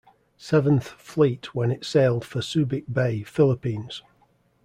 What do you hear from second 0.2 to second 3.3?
Seventh Fleet when it sailed for Subic Bay,